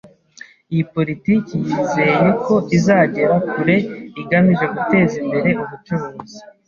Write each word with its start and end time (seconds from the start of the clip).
Iyi 0.73 0.83
politiki 0.93 1.53
yizeye 1.67 2.17
ko 2.45 2.55
izagera 2.77 3.35
kure 3.51 3.77
igamije 4.21 4.65
guteza 4.75 5.13
imbere 5.23 5.49
ubucuruzi. 5.63 6.39